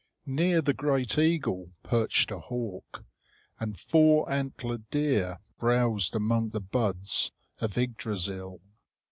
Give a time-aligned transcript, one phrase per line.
[0.25, 3.03] Near the great eagle perched a hawk,
[3.59, 8.61] and four antlered deer browsed among the buds of Yggdrasil.